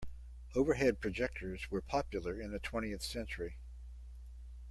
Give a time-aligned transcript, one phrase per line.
[0.55, 3.59] Overhead projectors were popular in the twentieth century.